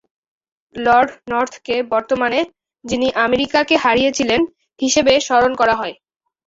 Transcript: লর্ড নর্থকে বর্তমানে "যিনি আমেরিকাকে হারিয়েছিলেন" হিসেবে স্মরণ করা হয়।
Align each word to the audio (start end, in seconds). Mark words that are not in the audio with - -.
লর্ড 0.75 1.09
নর্থকে 1.31 1.75
বর্তমানে 1.91 2.39
"যিনি 2.85 3.07
আমেরিকাকে 3.25 3.75
হারিয়েছিলেন" 3.77 4.41
হিসেবে 4.79 5.13
স্মরণ 5.27 5.51
করা 5.55 5.75
হয়। 5.75 5.95